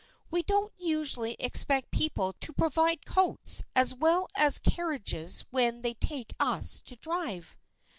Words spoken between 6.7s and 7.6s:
to drive."